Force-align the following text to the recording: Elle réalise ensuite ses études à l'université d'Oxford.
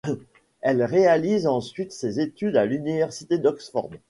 Elle 0.61 0.81
réalise 0.83 1.45
ensuite 1.45 1.91
ses 1.91 2.19
études 2.19 2.55
à 2.57 2.65
l'université 2.65 3.37
d'Oxford. 3.37 3.91